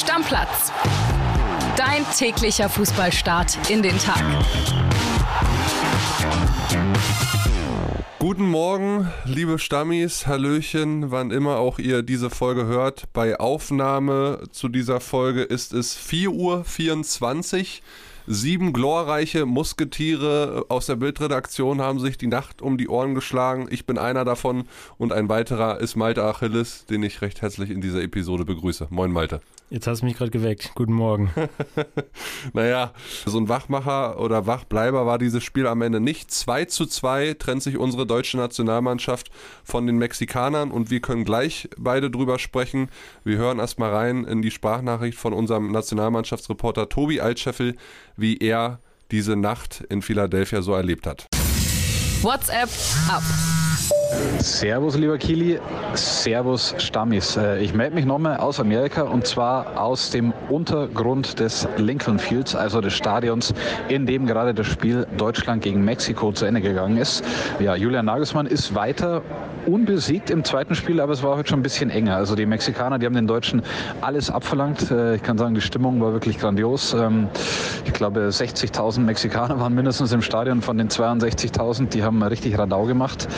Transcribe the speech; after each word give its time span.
Stammplatz. 0.00 0.72
Dein 1.76 2.06
täglicher 2.16 2.70
Fußballstart 2.70 3.70
in 3.70 3.82
den 3.82 3.98
Tag. 3.98 4.24
Guten 8.18 8.48
Morgen, 8.48 9.10
liebe 9.26 9.58
Stammis, 9.58 10.26
Hallöchen, 10.26 11.10
wann 11.10 11.30
immer 11.30 11.58
auch 11.58 11.78
ihr 11.78 12.02
diese 12.02 12.30
Folge 12.30 12.64
hört. 12.64 13.12
Bei 13.12 13.38
Aufnahme 13.38 14.44
zu 14.52 14.68
dieser 14.68 15.00
Folge 15.00 15.42
ist 15.42 15.74
es 15.74 15.98
4.24 15.98 17.58
Uhr. 17.58 17.66
Sieben 18.26 18.72
glorreiche 18.72 19.44
Musketiere 19.44 20.64
aus 20.70 20.86
der 20.86 20.96
Bildredaktion 20.96 21.82
haben 21.82 21.98
sich 21.98 22.16
die 22.16 22.26
Nacht 22.26 22.62
um 22.62 22.78
die 22.78 22.88
Ohren 22.88 23.14
geschlagen. 23.14 23.68
Ich 23.70 23.84
bin 23.84 23.98
einer 23.98 24.24
davon 24.24 24.64
und 24.96 25.12
ein 25.12 25.28
weiterer 25.28 25.78
ist 25.78 25.94
Malte 25.94 26.24
Achilles, 26.24 26.86
den 26.86 27.02
ich 27.02 27.20
recht 27.20 27.42
herzlich 27.42 27.68
in 27.68 27.82
dieser 27.82 28.02
Episode 28.02 28.46
begrüße. 28.46 28.86
Moin 28.88 29.12
Malte. 29.12 29.42
Jetzt 29.70 29.86
hast 29.86 30.02
du 30.02 30.06
mich 30.06 30.16
gerade 30.16 30.32
geweckt. 30.32 30.72
Guten 30.74 30.92
Morgen. 30.92 31.30
naja, 32.52 32.92
so 33.24 33.38
ein 33.38 33.48
Wachmacher 33.48 34.18
oder 34.18 34.48
Wachbleiber 34.48 35.06
war 35.06 35.16
dieses 35.16 35.44
Spiel 35.44 35.68
am 35.68 35.80
Ende 35.80 36.00
nicht. 36.00 36.32
2 36.32 36.64
zu 36.64 36.86
2 36.86 37.34
trennt 37.34 37.62
sich 37.62 37.78
unsere 37.78 38.04
deutsche 38.04 38.36
Nationalmannschaft 38.36 39.30
von 39.62 39.86
den 39.86 39.96
Mexikanern 39.96 40.72
und 40.72 40.90
wir 40.90 41.00
können 41.00 41.24
gleich 41.24 41.68
beide 41.78 42.10
drüber 42.10 42.40
sprechen. 42.40 42.88
Wir 43.22 43.36
hören 43.36 43.60
erstmal 43.60 43.94
rein 43.94 44.24
in 44.24 44.42
die 44.42 44.50
Sprachnachricht 44.50 45.16
von 45.16 45.32
unserem 45.32 45.70
Nationalmannschaftsreporter 45.70 46.88
Tobi 46.88 47.20
Altscheffel, 47.20 47.76
wie 48.16 48.38
er 48.38 48.80
diese 49.12 49.36
Nacht 49.36 49.84
in 49.88 50.02
Philadelphia 50.02 50.62
so 50.62 50.74
erlebt 50.74 51.06
hat. 51.06 51.26
WhatsApp 52.22 52.68
ab. 53.08 53.22
Servus, 54.40 54.96
lieber 54.96 55.18
Kili. 55.18 55.60
Servus, 55.94 56.74
Stammis. 56.78 57.36
Äh, 57.36 57.60
ich 57.60 57.74
melde 57.74 57.94
mich 57.94 58.04
nochmal 58.04 58.38
aus 58.38 58.58
Amerika 58.58 59.02
und 59.02 59.26
zwar 59.26 59.80
aus 59.80 60.10
dem 60.10 60.32
Untergrund 60.48 61.38
des 61.38 61.68
Lincoln 61.76 62.18
Fields, 62.18 62.54
also 62.54 62.80
des 62.80 62.94
Stadions, 62.94 63.54
in 63.88 64.06
dem 64.06 64.26
gerade 64.26 64.52
das 64.52 64.66
Spiel 64.66 65.06
Deutschland 65.16 65.62
gegen 65.62 65.84
Mexiko 65.84 66.32
zu 66.32 66.44
Ende 66.44 66.60
gegangen 66.60 66.96
ist. 66.96 67.22
Ja, 67.60 67.76
Julian 67.76 68.06
Nagelsmann 68.06 68.46
ist 68.46 68.74
weiter 68.74 69.22
unbesiegt 69.66 70.30
im 70.30 70.42
zweiten 70.44 70.74
Spiel, 70.74 71.00
aber 71.00 71.12
es 71.12 71.22
war 71.22 71.36
heute 71.36 71.50
schon 71.50 71.60
ein 71.60 71.62
bisschen 71.62 71.90
enger. 71.90 72.16
Also 72.16 72.34
die 72.34 72.46
Mexikaner, 72.46 72.98
die 72.98 73.06
haben 73.06 73.14
den 73.14 73.26
Deutschen 73.26 73.62
alles 74.00 74.30
abverlangt. 74.30 74.90
Äh, 74.90 75.16
ich 75.16 75.22
kann 75.22 75.38
sagen, 75.38 75.54
die 75.54 75.60
Stimmung 75.60 76.00
war 76.00 76.12
wirklich 76.12 76.38
grandios. 76.38 76.94
Ähm, 76.94 77.28
ich 77.84 77.92
glaube, 77.92 78.28
60.000 78.28 79.00
Mexikaner 79.00 79.60
waren 79.60 79.74
mindestens 79.74 80.12
im 80.12 80.22
Stadion 80.22 80.62
von 80.62 80.78
den 80.78 80.88
62.000. 80.88 81.88
Die 81.90 82.02
haben 82.02 82.22
richtig 82.22 82.58
Radau 82.58 82.84
gemacht. 82.84 83.28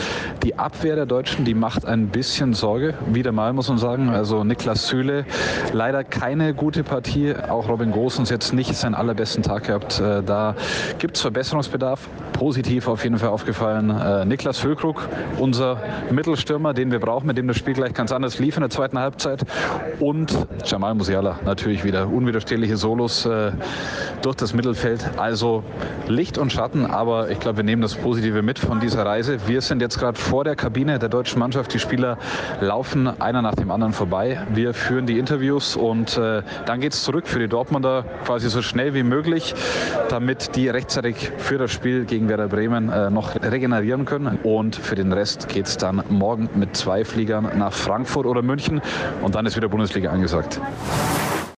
Die 0.43 0.55
Abwehr 0.63 0.95
der 0.95 1.05
Deutschen, 1.05 1.43
die 1.43 1.55
macht 1.55 1.85
ein 1.85 2.07
bisschen 2.07 2.53
Sorge. 2.53 2.93
Wieder 3.07 3.33
mal, 3.33 3.51
muss 3.51 3.67
man 3.67 3.77
sagen. 3.77 4.09
Also 4.09 4.45
Niklas 4.45 4.87
Süle, 4.87 5.25
leider 5.73 6.05
keine 6.05 6.53
gute 6.53 6.85
Partie. 6.85 7.35
Auch 7.35 7.67
Robin 7.67 7.91
Gosens 7.91 8.29
jetzt 8.29 8.53
nicht 8.53 8.73
seinen 8.73 8.95
allerbesten 8.95 9.43
Tag 9.43 9.65
gehabt. 9.65 9.99
Äh, 9.99 10.23
da 10.23 10.55
gibt 10.99 11.17
es 11.17 11.21
Verbesserungsbedarf. 11.21 12.07
Positiv 12.31 12.87
auf 12.87 13.03
jeden 13.03 13.17
Fall 13.17 13.27
aufgefallen. 13.27 13.89
Äh, 13.89 14.23
Niklas 14.23 14.59
Füllkrug, 14.59 15.05
unser 15.37 15.81
Mittelstürmer, 16.11 16.73
den 16.73 16.91
wir 16.91 16.99
brauchen, 16.99 17.27
mit 17.27 17.37
dem 17.37 17.49
das 17.49 17.57
Spiel 17.57 17.73
gleich 17.73 17.93
ganz 17.93 18.13
anders 18.13 18.39
lief 18.39 18.55
in 18.55 18.61
der 18.61 18.69
zweiten 18.69 18.97
Halbzeit. 18.97 19.43
Und 19.99 20.47
Jamal 20.63 20.95
Musiala 20.95 21.39
natürlich 21.43 21.83
wieder. 21.83 22.07
Unwiderstehliche 22.07 22.77
Solos 22.77 23.25
äh, 23.25 23.51
durch 24.21 24.37
das 24.37 24.53
Mittelfeld. 24.53 25.11
Also 25.17 25.61
Licht 26.07 26.37
und 26.37 26.53
Schatten, 26.53 26.85
aber 26.85 27.29
ich 27.31 27.41
glaube, 27.41 27.57
wir 27.57 27.63
nehmen 27.65 27.81
das 27.81 27.95
Positive 27.95 28.41
mit 28.41 28.59
von 28.59 28.79
dieser 28.79 29.05
Reise. 29.05 29.39
Wir 29.45 29.59
sind 29.59 29.81
jetzt 29.81 29.99
gerade 29.99 30.17
vor 30.17 30.45
der 30.45 30.52
Kabine 30.55 30.99
der 30.99 31.09
deutschen 31.09 31.39
Mannschaft. 31.39 31.73
Die 31.73 31.79
Spieler 31.79 32.17
laufen 32.61 33.07
einer 33.21 33.41
nach 33.41 33.55
dem 33.55 33.71
anderen 33.71 33.93
vorbei. 33.93 34.45
Wir 34.53 34.73
führen 34.73 35.05
die 35.05 35.19
Interviews 35.19 35.75
und 35.75 36.17
äh, 36.17 36.41
dann 36.65 36.81
geht 36.81 36.93
es 36.93 37.03
zurück 37.03 37.27
für 37.27 37.39
die 37.39 37.47
Dortmunder 37.47 38.05
quasi 38.25 38.49
so 38.49 38.61
schnell 38.61 38.93
wie 38.93 39.03
möglich, 39.03 39.53
damit 40.09 40.55
die 40.55 40.69
rechtzeitig 40.69 41.31
für 41.37 41.57
das 41.57 41.71
Spiel 41.71 42.05
gegen 42.05 42.29
Werder 42.29 42.47
Bremen 42.47 42.89
äh, 42.89 43.09
noch 43.09 43.35
regenerieren 43.35 44.05
können. 44.05 44.39
Und 44.43 44.75
für 44.75 44.95
den 44.95 45.11
Rest 45.11 45.49
geht 45.49 45.67
es 45.67 45.77
dann 45.77 46.03
morgen 46.09 46.49
mit 46.55 46.75
zwei 46.75 47.05
Fliegern 47.05 47.49
nach 47.57 47.73
Frankfurt 47.73 48.25
oder 48.25 48.41
München 48.41 48.81
und 49.21 49.35
dann 49.35 49.45
ist 49.45 49.55
wieder 49.55 49.69
Bundesliga 49.69 50.11
angesagt. 50.11 50.59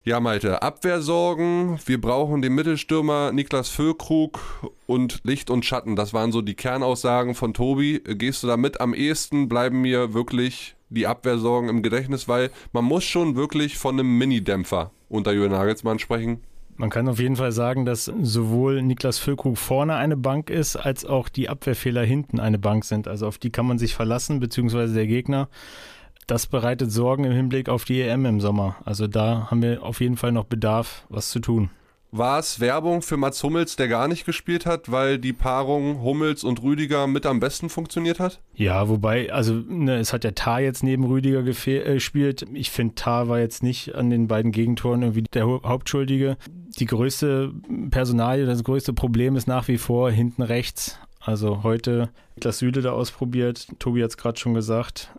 Ja, 0.08 0.20
Malte, 0.20 0.62
Abwehrsorgen. 0.62 1.80
Wir 1.84 2.00
brauchen 2.00 2.40
den 2.40 2.54
Mittelstürmer 2.54 3.32
Niklas 3.32 3.70
Füllkrug 3.70 4.38
und 4.86 5.18
Licht 5.24 5.50
und 5.50 5.64
Schatten. 5.64 5.96
Das 5.96 6.14
waren 6.14 6.30
so 6.30 6.42
die 6.42 6.54
Kernaussagen 6.54 7.34
von 7.34 7.54
Tobi. 7.54 8.00
Gehst 8.04 8.44
du 8.44 8.46
damit? 8.46 8.80
Am 8.80 8.94
ehesten 8.94 9.48
bleiben 9.48 9.80
mir 9.80 10.14
wirklich 10.14 10.76
die 10.90 11.08
Abwehrsorgen 11.08 11.68
im 11.68 11.82
Gedächtnis, 11.82 12.28
weil 12.28 12.50
man 12.72 12.84
muss 12.84 13.02
schon 13.02 13.34
wirklich 13.34 13.78
von 13.78 13.98
einem 13.98 14.16
Mini-Dämpfer 14.16 14.92
unter 15.08 15.32
Jürgen 15.32 15.54
Nagelsmann 15.54 15.98
sprechen. 15.98 16.38
Man 16.76 16.90
kann 16.90 17.08
auf 17.08 17.18
jeden 17.18 17.34
Fall 17.34 17.50
sagen, 17.50 17.84
dass 17.84 18.04
sowohl 18.04 18.82
Niklas 18.82 19.18
Füllkrug 19.18 19.58
vorne 19.58 19.96
eine 19.96 20.16
Bank 20.16 20.50
ist, 20.50 20.76
als 20.76 21.04
auch 21.04 21.28
die 21.28 21.48
Abwehrfehler 21.48 22.04
hinten 22.04 22.38
eine 22.38 22.60
Bank 22.60 22.84
sind. 22.84 23.08
Also 23.08 23.26
auf 23.26 23.38
die 23.38 23.50
kann 23.50 23.66
man 23.66 23.78
sich 23.78 23.96
verlassen, 23.96 24.38
beziehungsweise 24.38 24.94
der 24.94 25.08
Gegner 25.08 25.48
das 26.26 26.46
bereitet 26.46 26.90
Sorgen 26.90 27.24
im 27.24 27.32
Hinblick 27.32 27.68
auf 27.68 27.84
die 27.84 28.00
EM 28.00 28.26
im 28.26 28.40
Sommer. 28.40 28.76
Also 28.84 29.06
da 29.06 29.48
haben 29.50 29.62
wir 29.62 29.82
auf 29.82 30.00
jeden 30.00 30.16
Fall 30.16 30.32
noch 30.32 30.44
Bedarf, 30.44 31.06
was 31.08 31.30
zu 31.30 31.40
tun. 31.40 31.70
War 32.12 32.38
es 32.38 32.60
Werbung 32.60 33.02
für 33.02 33.16
Mats 33.16 33.42
Hummels, 33.42 33.76
der 33.76 33.88
gar 33.88 34.08
nicht 34.08 34.24
gespielt 34.24 34.64
hat, 34.64 34.90
weil 34.90 35.18
die 35.18 35.32
Paarung 35.32 36.02
Hummels 36.02 36.44
und 36.44 36.62
Rüdiger 36.62 37.06
mit 37.06 37.26
am 37.26 37.40
besten 37.40 37.68
funktioniert 37.68 38.20
hat? 38.20 38.40
Ja, 38.54 38.88
wobei, 38.88 39.32
also 39.32 39.54
ne, 39.54 39.96
es 39.96 40.12
hat 40.12 40.24
ja 40.24 40.30
Tar 40.30 40.60
jetzt 40.60 40.82
neben 40.82 41.04
Rüdiger 41.04 41.40
äh, 41.40 41.94
gespielt. 41.94 42.46
Ich 42.54 42.70
finde, 42.70 42.94
Tar 42.94 43.28
war 43.28 43.40
jetzt 43.40 43.62
nicht 43.62 43.94
an 43.96 44.08
den 44.08 44.28
beiden 44.28 44.52
Gegentoren 44.52 45.02
irgendwie 45.02 45.24
der 45.34 45.46
Hauptschuldige. 45.46 46.38
Die 46.78 46.86
größte 46.86 47.52
Personalie, 47.90 48.46
das 48.46 48.64
größte 48.64 48.92
Problem 48.92 49.36
ist 49.36 49.46
nach 49.46 49.68
wie 49.68 49.78
vor 49.78 50.10
hinten 50.10 50.42
rechts. 50.42 50.98
Also 51.20 51.64
heute 51.64 52.10
Niklas 52.36 52.58
Süle 52.58 52.82
da 52.82 52.92
ausprobiert, 52.92 53.66
Tobi 53.78 54.02
hat 54.02 54.10
es 54.10 54.16
gerade 54.16 54.38
schon 54.38 54.54
gesagt 54.54 55.10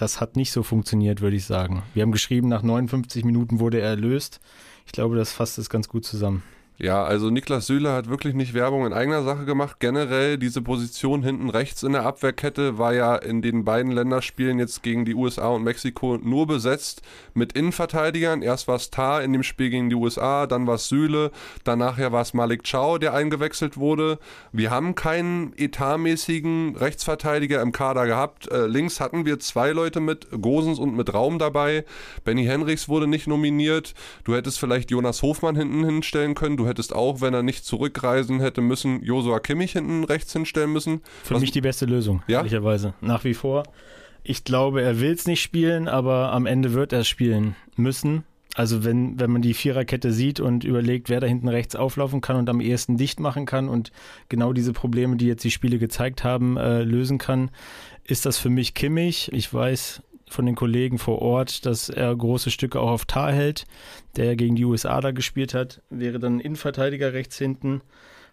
das 0.00 0.20
hat 0.20 0.34
nicht 0.34 0.50
so 0.50 0.62
funktioniert, 0.62 1.20
würde 1.20 1.36
ich 1.36 1.44
sagen. 1.44 1.82
Wir 1.92 2.02
haben 2.02 2.12
geschrieben, 2.12 2.48
nach 2.48 2.62
59 2.62 3.24
Minuten 3.24 3.60
wurde 3.60 3.80
er 3.80 3.90
erlöst. 3.90 4.40
Ich 4.86 4.92
glaube, 4.92 5.16
das 5.16 5.32
fasst 5.32 5.58
es 5.58 5.68
ganz 5.68 5.88
gut 5.88 6.06
zusammen. 6.06 6.42
Ja, 6.82 7.04
also 7.04 7.28
Niklas 7.28 7.66
Süle 7.66 7.92
hat 7.92 8.08
wirklich 8.08 8.32
nicht 8.32 8.54
Werbung 8.54 8.86
in 8.86 8.94
eigener 8.94 9.22
Sache 9.22 9.44
gemacht. 9.44 9.80
Generell 9.80 10.38
diese 10.38 10.62
Position 10.62 11.22
hinten 11.22 11.50
rechts 11.50 11.82
in 11.82 11.92
der 11.92 12.06
Abwehrkette 12.06 12.78
war 12.78 12.94
ja 12.94 13.16
in 13.16 13.42
den 13.42 13.66
beiden 13.66 13.92
Länderspielen 13.92 14.58
jetzt 14.58 14.82
gegen 14.82 15.04
die 15.04 15.14
USA 15.14 15.48
und 15.48 15.62
Mexiko 15.62 16.16
nur 16.16 16.46
besetzt 16.46 17.02
mit 17.34 17.52
Innenverteidigern. 17.52 18.40
Erst 18.40 18.66
war 18.66 18.76
es 18.76 18.90
Tar 18.90 19.22
in 19.22 19.34
dem 19.34 19.42
Spiel 19.42 19.68
gegen 19.68 19.90
die 19.90 19.94
USA, 19.94 20.46
dann 20.46 20.66
war 20.66 20.76
es 20.76 20.88
Süle, 20.88 21.32
danach 21.64 21.98
war 21.98 22.22
es 22.22 22.32
Malik 22.32 22.62
Chow, 22.64 22.98
der 22.98 23.12
eingewechselt 23.12 23.76
wurde. 23.76 24.18
Wir 24.50 24.70
haben 24.70 24.94
keinen 24.94 25.52
etatmäßigen 25.58 26.76
Rechtsverteidiger 26.76 27.60
im 27.60 27.72
Kader 27.72 28.06
gehabt. 28.06 28.50
Äh, 28.50 28.64
links 28.64 29.00
hatten 29.00 29.26
wir 29.26 29.38
zwei 29.38 29.72
Leute 29.72 30.00
mit 30.00 30.28
Gosens 30.30 30.78
und 30.78 30.96
mit 30.96 31.12
Raum 31.12 31.38
dabei. 31.38 31.84
Benny 32.24 32.46
Henrichs 32.46 32.88
wurde 32.88 33.06
nicht 33.06 33.26
nominiert. 33.26 33.92
Du 34.24 34.34
hättest 34.34 34.58
vielleicht 34.58 34.90
Jonas 34.90 35.20
Hofmann 35.20 35.56
hinten 35.56 35.84
hinstellen 35.84 36.34
können. 36.34 36.56
Du 36.56 36.69
hättest 36.70 36.94
auch, 36.94 37.20
wenn 37.20 37.34
er 37.34 37.42
nicht 37.42 37.64
zurückreisen 37.66 38.40
hätte 38.40 38.62
müssen, 38.62 39.02
Josua 39.02 39.40
Kimmich 39.40 39.72
hinten 39.72 40.04
rechts 40.04 40.32
hinstellen 40.32 40.72
müssen. 40.72 41.02
Für 41.22 41.34
Was, 41.34 41.42
mich 41.42 41.50
die 41.50 41.60
beste 41.60 41.84
Lösung, 41.84 42.22
ja? 42.26 42.38
ehrlicherweise. 42.38 42.94
Nach 43.02 43.24
wie 43.24 43.34
vor. 43.34 43.64
Ich 44.22 44.44
glaube, 44.44 44.82
er 44.82 45.00
will 45.00 45.12
es 45.12 45.26
nicht 45.26 45.42
spielen, 45.42 45.88
aber 45.88 46.32
am 46.32 46.46
Ende 46.46 46.72
wird 46.72 46.92
er 46.92 47.00
es 47.00 47.08
spielen 47.08 47.56
müssen. 47.76 48.24
Also 48.54 48.84
wenn, 48.84 49.18
wenn 49.20 49.30
man 49.30 49.42
die 49.42 49.54
Viererkette 49.54 50.12
sieht 50.12 50.40
und 50.40 50.64
überlegt, 50.64 51.08
wer 51.08 51.20
da 51.20 51.26
hinten 51.26 51.48
rechts 51.48 51.76
auflaufen 51.76 52.20
kann 52.20 52.36
und 52.36 52.50
am 52.50 52.60
ehesten 52.60 52.96
dicht 52.96 53.20
machen 53.20 53.46
kann 53.46 53.68
und 53.68 53.92
genau 54.28 54.52
diese 54.52 54.72
Probleme, 54.72 55.16
die 55.16 55.26
jetzt 55.26 55.44
die 55.44 55.52
Spiele 55.52 55.78
gezeigt 55.78 56.24
haben, 56.24 56.56
äh, 56.56 56.82
lösen 56.82 57.18
kann, 57.18 57.50
ist 58.04 58.26
das 58.26 58.38
für 58.38 58.50
mich 58.50 58.74
Kimmich. 58.74 59.30
Ich 59.32 59.52
weiß, 59.54 60.02
von 60.30 60.46
den 60.46 60.54
Kollegen 60.54 60.98
vor 60.98 61.20
Ort, 61.20 61.66
dass 61.66 61.88
er 61.88 62.14
große 62.14 62.50
Stücke 62.50 62.80
auch 62.80 62.90
auf 62.90 63.04
Tar 63.04 63.32
hält, 63.32 63.64
der 64.16 64.36
gegen 64.36 64.56
die 64.56 64.64
USA 64.64 65.00
da 65.00 65.10
gespielt 65.10 65.54
hat, 65.54 65.82
wäre 65.90 66.18
dann 66.18 66.40
Innenverteidiger 66.40 67.12
rechts 67.12 67.36
hinten. 67.38 67.82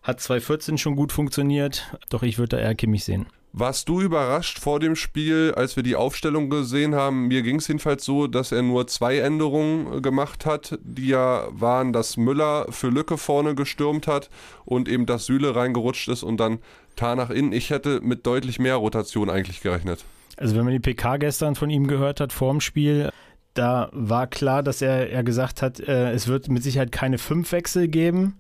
Hat 0.04 0.22
2014 0.22 0.78
schon 0.78 0.96
gut 0.96 1.12
funktioniert, 1.12 1.94
doch 2.10 2.24
ich 2.24 2.38
würde 2.38 2.56
da 2.56 2.62
eher 2.62 2.76
Kimmich 2.76 3.04
sehen. 3.04 3.26
Warst 3.60 3.90
du 3.90 4.02
überrascht 4.02 4.60
vor 4.60 4.80
dem 4.80 4.96
Spiel, 4.96 5.54
als 5.56 5.76
wir 5.76 5.82
die 5.82 5.96
Aufstellung 5.96 6.50
gesehen 6.50 6.94
haben? 6.94 7.28
Mir 7.28 7.42
ging 7.42 7.56
es 7.56 7.68
jedenfalls 7.68 8.06
so, 8.06 8.28
dass 8.28 8.52
er 8.52 8.62
nur 8.62 8.86
zwei 8.86 9.18
Änderungen 9.18 10.04
gemacht 10.04 10.46
hat, 10.46 10.78
die 10.84 11.08
ja 11.08 11.48
waren, 11.50 11.92
dass 11.92 12.18
Müller 12.18 12.68
für 12.70 12.90
Lücke 12.90 13.18
vorne 13.18 13.56
gestürmt 13.56 14.06
hat 14.06 14.30
und 14.66 14.88
eben 14.88 15.08
dass 15.08 15.26
Süle 15.26 15.56
reingerutscht 15.56 16.08
ist 16.08 16.22
und 16.22 16.38
dann 16.38 16.60
Tar 16.96 17.16
nach 17.16 17.32
innen. 17.32 17.52
Ich 17.52 17.72
hätte 17.72 18.00
mit 18.02 18.28
deutlich 18.28 18.60
mehr 18.60 18.76
Rotation 18.76 19.30
eigentlich 19.30 19.62
gerechnet. 19.62 20.06
Also 20.38 20.56
wenn 20.56 20.64
man 20.64 20.74
die 20.74 20.80
PK 20.80 21.18
gestern 21.18 21.56
von 21.56 21.70
ihm 21.70 21.88
gehört 21.88 22.20
hat 22.20 22.32
vor 22.32 22.52
dem 22.52 22.62
Spiel, 22.62 23.10
da 23.54 23.90
war 23.92 24.28
klar, 24.28 24.64
dass 24.64 24.82
er, 24.82 25.10
er 25.10 25.24
gesagt 25.24 25.62
hat, 25.62 25.80
äh, 25.80 26.12
es 26.12 26.28
wird 26.28 26.48
mit 26.48 26.64
Sicherheit 26.64 26.92
keine 26.92 27.18
fünf 27.18 27.52
Wechsel 27.52 27.88
geben. 27.88 28.40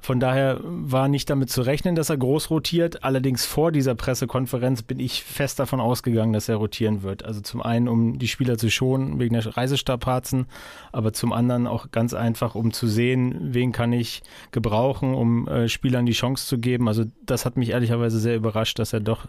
Von 0.00 0.20
daher 0.20 0.60
war 0.62 1.08
nicht 1.08 1.28
damit 1.28 1.50
zu 1.50 1.62
rechnen, 1.62 1.94
dass 1.94 2.08
er 2.08 2.16
groß 2.16 2.50
rotiert. 2.50 3.04
Allerdings 3.04 3.44
vor 3.44 3.72
dieser 3.72 3.94
Pressekonferenz 3.94 4.82
bin 4.82 5.00
ich 5.00 5.24
fest 5.24 5.58
davon 5.58 5.80
ausgegangen, 5.80 6.32
dass 6.32 6.48
er 6.48 6.56
rotieren 6.56 7.02
wird. 7.02 7.24
Also 7.24 7.40
zum 7.40 7.62
einen, 7.62 7.88
um 7.88 8.18
die 8.18 8.28
Spieler 8.28 8.56
zu 8.58 8.70
schonen 8.70 9.18
wegen 9.18 9.34
der 9.34 9.56
Reisestrapazen, 9.56 10.46
aber 10.92 11.12
zum 11.12 11.32
anderen 11.32 11.66
auch 11.66 11.90
ganz 11.90 12.14
einfach, 12.14 12.54
um 12.54 12.72
zu 12.72 12.86
sehen, 12.86 13.36
wen 13.52 13.72
kann 13.72 13.92
ich 13.92 14.22
gebrauchen, 14.52 15.14
um 15.14 15.48
äh, 15.48 15.68
Spielern 15.68 16.06
die 16.06 16.12
Chance 16.12 16.46
zu 16.46 16.58
geben. 16.58 16.88
Also 16.88 17.04
das 17.26 17.44
hat 17.44 17.56
mich 17.56 17.70
ehrlicherweise 17.70 18.18
sehr 18.18 18.36
überrascht, 18.36 18.78
dass 18.78 18.92
er 18.92 19.00
doch 19.00 19.26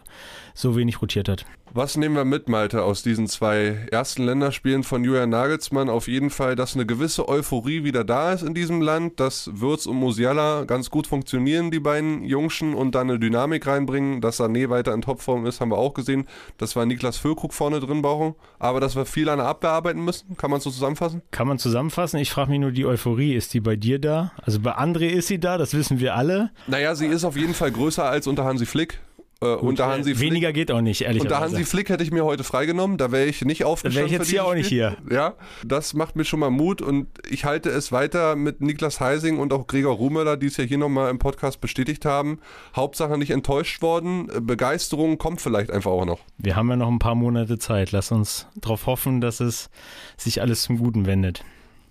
so 0.54 0.76
wenig 0.76 1.02
rotiert 1.02 1.28
hat. 1.28 1.44
Was 1.72 1.96
nehmen 1.96 2.16
wir 2.16 2.24
mit, 2.24 2.48
Malte, 2.48 2.82
aus 2.82 3.04
diesen 3.04 3.28
zwei 3.28 3.86
ersten 3.92 4.24
Länderspielen 4.24 4.82
von 4.82 5.04
Julian 5.04 5.30
Nagelsmann? 5.30 5.88
Auf 5.88 6.08
jeden 6.08 6.30
Fall, 6.30 6.56
dass 6.56 6.74
eine 6.74 6.84
gewisse 6.84 7.28
Euphorie 7.28 7.84
wieder 7.84 8.02
da 8.02 8.32
ist 8.32 8.42
in 8.42 8.54
diesem 8.54 8.82
Land, 8.82 9.20
dass 9.20 9.48
Würz 9.52 9.86
und 9.86 9.96
Musiala 9.96 10.59
ganz 10.66 10.90
gut 10.90 11.06
funktionieren, 11.06 11.70
die 11.70 11.80
beiden 11.80 12.24
Jungschen, 12.24 12.74
und 12.74 12.94
dann 12.94 13.10
eine 13.10 13.18
Dynamik 13.18 13.66
reinbringen. 13.66 14.20
Dass 14.20 14.40
Sané 14.40 14.68
weiter 14.70 14.94
in 14.94 15.02
Topform 15.02 15.46
ist, 15.46 15.60
haben 15.60 15.70
wir 15.70 15.78
auch 15.78 15.94
gesehen. 15.94 16.26
Dass 16.58 16.76
wir 16.76 16.86
Niklas 16.86 17.16
Füllkrug 17.16 17.54
vorne 17.54 17.80
drin 17.80 18.02
brauchen. 18.02 18.34
Aber 18.58 18.80
dass 18.80 18.96
wir 18.96 19.04
viel 19.04 19.28
an 19.28 19.38
der 19.38 19.46
Abwehr 19.46 19.70
arbeiten 19.70 20.04
müssen, 20.04 20.36
kann 20.36 20.50
man 20.50 20.60
so 20.60 20.70
zusammenfassen? 20.70 21.22
Kann 21.30 21.48
man 21.48 21.58
zusammenfassen. 21.58 22.18
Ich 22.18 22.30
frage 22.30 22.50
mich 22.50 22.60
nur, 22.60 22.72
die 22.72 22.86
Euphorie, 22.86 23.34
ist 23.34 23.54
die 23.54 23.60
bei 23.60 23.76
dir 23.76 23.98
da? 23.98 24.32
Also 24.42 24.60
bei 24.60 24.76
André 24.76 25.08
ist 25.08 25.28
sie 25.28 25.38
da, 25.38 25.58
das 25.58 25.74
wissen 25.74 26.00
wir 26.00 26.14
alle. 26.14 26.50
Naja, 26.66 26.94
sie 26.94 27.06
ist 27.06 27.24
auf 27.24 27.36
jeden 27.36 27.54
Fall 27.54 27.70
größer 27.70 28.04
als 28.04 28.26
unter 28.26 28.44
Hansi 28.44 28.66
Flick. 28.66 29.00
Äh, 29.42 29.56
Gut, 29.56 29.62
unter 29.62 29.86
Hansi 29.86 30.14
Flick, 30.14 30.30
weniger 30.32 30.52
geht 30.52 30.70
auch 30.70 30.82
nicht, 30.82 31.00
ehrlich 31.00 31.22
gesagt. 31.22 31.40
Unter 31.42 31.52
Hansi 31.52 31.64
Flick 31.64 31.88
hätte 31.88 32.04
ich 32.04 32.10
mir 32.10 32.26
heute 32.26 32.44
freigenommen, 32.44 32.98
da 32.98 33.10
wäre 33.10 33.24
ich 33.24 33.42
nicht 33.42 33.64
aufgestanden. 33.64 33.94
Da 33.94 34.00
wäre 34.00 34.06
ich 34.06 34.12
jetzt 34.12 34.28
hier 34.30 34.44
auch 34.44 34.54
nicht 34.54 34.66
hier. 34.66 34.98
Ja, 35.10 35.32
das 35.64 35.94
macht 35.94 36.14
mir 36.14 36.24
schon 36.24 36.40
mal 36.40 36.50
Mut 36.50 36.82
und 36.82 37.06
ich 37.26 37.46
halte 37.46 37.70
es 37.70 37.90
weiter 37.90 38.36
mit 38.36 38.60
Niklas 38.60 39.00
Heising 39.00 39.38
und 39.38 39.54
auch 39.54 39.66
Gregor 39.66 39.94
Ruhmöller, 39.94 40.36
die 40.36 40.48
es 40.48 40.58
ja 40.58 40.64
hier 40.64 40.76
nochmal 40.76 41.10
im 41.10 41.18
Podcast 41.18 41.62
bestätigt 41.62 42.04
haben. 42.04 42.38
Hauptsache 42.76 43.16
nicht 43.16 43.30
enttäuscht 43.30 43.80
worden. 43.80 44.30
Begeisterung 44.42 45.16
kommt 45.16 45.40
vielleicht 45.40 45.70
einfach 45.70 45.90
auch 45.90 46.04
noch. 46.04 46.20
Wir 46.36 46.54
haben 46.54 46.68
ja 46.68 46.76
noch 46.76 46.88
ein 46.88 46.98
paar 46.98 47.14
Monate 47.14 47.58
Zeit. 47.58 47.92
Lass 47.92 48.12
uns 48.12 48.46
darauf 48.56 48.84
hoffen, 48.84 49.22
dass 49.22 49.40
es 49.40 49.70
sich 50.18 50.42
alles 50.42 50.62
zum 50.62 50.76
Guten 50.76 51.06
wendet. 51.06 51.44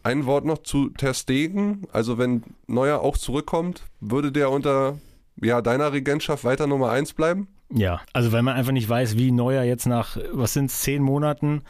Ein 0.03 0.27
Wort 0.27 0.45
noch 0.45 0.59
zu 0.59 0.89
Ter 0.89 1.15
Stegen. 1.15 1.87
Also 1.91 2.19
wenn 2.19 2.43
Neuer 2.67 3.01
auch 3.01 3.17
zurückkommt, 3.17 3.81
würde 3.99 4.31
der 4.31 4.51
unter 4.51 4.99
ja, 5.41 5.61
deiner 5.61 5.93
Regentschaft 5.93 6.43
weiter 6.43 6.67
Nummer 6.67 6.89
1 6.91 7.13
bleiben? 7.13 7.47
Ja, 7.71 8.01
also 8.13 8.31
weil 8.31 8.41
man 8.41 8.55
einfach 8.55 8.71
nicht 8.71 8.89
weiß, 8.89 9.15
wie 9.15 9.31
Neuer 9.31 9.61
jetzt 9.61 9.85
nach, 9.85 10.17
was 10.31 10.53
sind 10.53 10.71
zehn 10.71 11.03
Monaten 11.03 11.61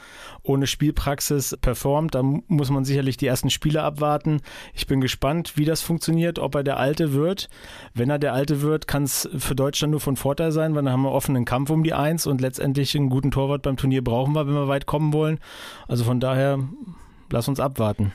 ohne 0.44 0.66
Spielpraxis 0.66 1.58
performt. 1.60 2.16
Da 2.16 2.24
muss 2.24 2.70
man 2.70 2.86
sicherlich 2.86 3.18
die 3.18 3.28
ersten 3.28 3.50
Spiele 3.50 3.84
abwarten. 3.84 4.40
Ich 4.74 4.88
bin 4.88 5.02
gespannt, 5.02 5.58
wie 5.58 5.66
das 5.66 5.82
funktioniert, 5.82 6.40
ob 6.40 6.56
er 6.56 6.64
der 6.64 6.78
Alte 6.78 7.12
wird. 7.12 7.50
Wenn 7.94 8.10
er 8.10 8.18
der 8.18 8.34
Alte 8.34 8.62
wird, 8.62 8.88
kann 8.88 9.04
es 9.04 9.28
für 9.38 9.56
Deutschland 9.56 9.92
nur 9.92 10.00
von 10.00 10.16
Vorteil 10.16 10.54
sein, 10.54 10.74
weil 10.74 10.84
dann 10.84 10.94
haben 10.94 11.02
wir 11.02 11.12
offenen 11.12 11.44
Kampf 11.44 11.70
um 11.70 11.84
die 11.84 11.94
Eins 11.94 12.28
und 12.28 12.40
letztendlich 12.40 12.96
einen 12.96 13.10
guten 13.10 13.32
Torwart 13.32 13.64
beim 13.64 13.76
Turnier 13.76 14.04
brauchen 14.04 14.34
wir, 14.34 14.48
wenn 14.48 14.54
wir 14.54 14.70
weit 14.70 14.86
kommen 14.86 15.12
wollen. 15.12 15.40
Also 15.90 16.06
von 16.06 16.22
daher, 16.22 16.60
lass 17.30 17.50
uns 17.50 17.60
abwarten. 17.60 18.14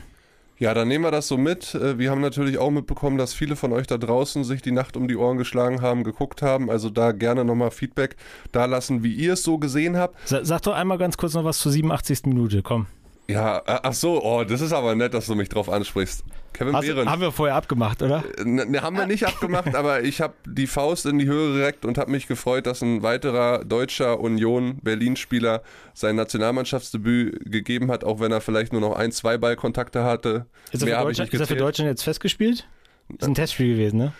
Ja, 0.57 0.73
dann 0.73 0.87
nehmen 0.87 1.03
wir 1.03 1.11
das 1.11 1.27
so 1.27 1.37
mit. 1.37 1.75
Äh, 1.75 1.99
wir 1.99 2.11
haben 2.11 2.21
natürlich 2.21 2.57
auch 2.57 2.71
mitbekommen, 2.71 3.17
dass 3.17 3.33
viele 3.33 3.55
von 3.55 3.73
euch 3.73 3.87
da 3.87 3.97
draußen 3.97 4.43
sich 4.43 4.61
die 4.61 4.71
Nacht 4.71 4.95
um 4.95 5.07
die 5.07 5.17
Ohren 5.17 5.37
geschlagen 5.37 5.81
haben, 5.81 6.03
geguckt 6.03 6.41
haben. 6.41 6.69
Also 6.69 6.89
da 6.89 7.11
gerne 7.11 7.43
nochmal 7.43 7.71
Feedback 7.71 8.15
da 8.51 8.65
lassen, 8.65 9.03
wie 9.03 9.13
ihr 9.13 9.33
es 9.33 9.43
so 9.43 9.57
gesehen 9.57 9.97
habt. 9.97 10.15
Sag 10.25 10.61
doch 10.61 10.73
einmal 10.73 10.97
ganz 10.97 11.17
kurz 11.17 11.33
noch 11.33 11.43
was 11.43 11.59
zur 11.59 11.71
87. 11.71 12.23
Minute, 12.25 12.61
komm. 12.63 12.87
Ja, 13.27 13.57
äh, 13.59 13.79
ach 13.83 13.93
so, 13.93 14.23
oh, 14.23 14.43
das 14.43 14.61
ist 14.61 14.71
aber 14.71 14.95
nett, 14.95 15.13
dass 15.13 15.25
du 15.25 15.35
mich 15.35 15.49
drauf 15.49 15.69
ansprichst. 15.69 16.23
Kevin 16.53 16.73
Hast, 16.75 16.85
Behrens. 16.85 17.09
Haben 17.09 17.21
wir 17.21 17.31
vorher 17.31 17.55
abgemacht, 17.55 18.01
oder? 18.01 18.23
Ne, 18.43 18.65
ne 18.65 18.81
haben 18.81 18.95
wir 18.95 19.07
nicht 19.07 19.25
abgemacht, 19.25 19.75
aber 19.75 20.03
ich 20.03 20.21
habe 20.21 20.35
die 20.45 20.67
Faust 20.67 21.05
in 21.05 21.19
die 21.19 21.25
Höhe 21.25 21.57
gereckt 21.57 21.85
und 21.85 21.97
habe 21.97 22.11
mich 22.11 22.27
gefreut, 22.27 22.65
dass 22.65 22.81
ein 22.81 23.03
weiterer 23.03 23.65
deutscher 23.65 24.19
Union 24.19 24.77
Berlin-Spieler 24.81 25.63
sein 25.93 26.15
Nationalmannschaftsdebüt 26.15 27.51
gegeben 27.51 27.91
hat, 27.91 28.03
auch 28.03 28.19
wenn 28.19 28.31
er 28.31 28.41
vielleicht 28.41 28.71
nur 28.71 28.81
noch 28.81 28.95
ein, 28.95 29.11
zwei 29.11 29.37
Ballkontakte 29.37 30.03
hatte. 30.03 30.45
Ist 30.71 30.83
er, 30.83 30.97
für 30.99 31.03
Deutschland, 31.03 31.33
ist 31.33 31.39
er 31.39 31.47
für 31.47 31.55
Deutschland 31.55 31.89
jetzt 31.89 32.03
festgespielt? 32.03 32.67
Ist 33.09 33.27
ein 33.27 33.35
Testspiel 33.35 33.73
gewesen, 33.73 33.97
ne? 33.97 34.13